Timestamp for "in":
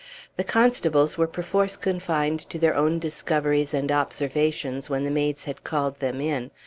6.19-6.49